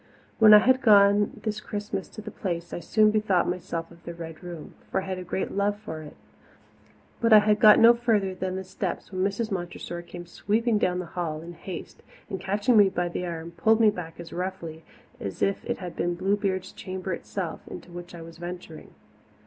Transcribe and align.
When 0.39 0.51
I 0.51 0.57
had 0.57 0.81
gone 0.81 1.39
this 1.43 1.61
Christmas 1.61 2.07
to 2.07 2.21
the 2.23 2.31
Place 2.31 2.73
I 2.73 2.79
soon 2.79 3.11
bethought 3.11 3.47
myself 3.47 3.91
of 3.91 4.03
the 4.03 4.15
Red 4.15 4.41
Room 4.43 4.73
for 4.89 4.99
I 4.99 5.05
had 5.05 5.19
a 5.19 5.23
great 5.23 5.51
love 5.51 5.77
for 5.77 6.01
it. 6.01 6.15
But 7.19 7.31
I 7.33 7.37
had 7.37 7.59
got 7.59 7.77
no 7.77 7.93
further 7.93 8.33
than 8.33 8.55
the 8.55 8.63
steps 8.63 9.11
when 9.11 9.23
Mrs. 9.23 9.51
Montressor 9.51 10.01
came 10.01 10.25
sweeping 10.25 10.79
down 10.79 10.97
the 10.97 11.05
hall 11.05 11.41
in 11.43 11.53
haste 11.53 12.01
and, 12.31 12.39
catching 12.41 12.77
me 12.77 12.89
by 12.89 13.09
the 13.09 13.27
arm, 13.27 13.51
pulled 13.51 13.79
me 13.79 13.91
back 13.91 14.19
as 14.19 14.33
roughly 14.33 14.83
as 15.19 15.43
if 15.43 15.63
it 15.65 15.77
had 15.77 15.95
been 15.95 16.15
Bluebeard's 16.15 16.71
chamber 16.71 17.13
itself 17.13 17.59
into 17.67 17.91
which 17.91 18.15
I 18.15 18.23
was 18.23 18.39
venturing. 18.39 18.95